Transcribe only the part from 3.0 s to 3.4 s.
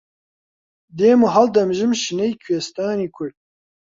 کورد